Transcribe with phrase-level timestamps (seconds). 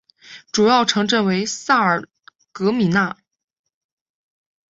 [0.51, 2.07] 主要城镇为萨尔
[2.51, 3.15] 格米讷。